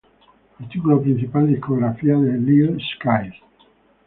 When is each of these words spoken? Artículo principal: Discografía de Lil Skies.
Artículo 0.59 0.99
principal: 0.99 1.45
Discografía 1.47 2.15
de 2.17 2.35
Lil 2.39 2.75
Skies. 2.97 3.35